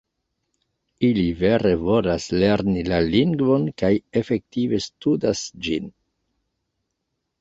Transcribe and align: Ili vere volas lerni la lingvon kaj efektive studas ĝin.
Ili 1.09 1.25
vere 1.41 1.73
volas 1.81 2.25
lerni 2.43 2.85
la 2.93 3.01
lingvon 3.17 3.69
kaj 3.83 3.91
efektive 4.23 4.81
studas 4.89 5.45
ĝin. 5.67 5.87